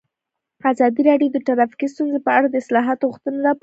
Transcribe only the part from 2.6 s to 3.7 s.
اصلاحاتو غوښتنې راپور کړې.